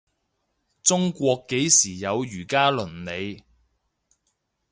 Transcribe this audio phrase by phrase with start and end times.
[0.81, 3.43] 中國幾時有儒家倫理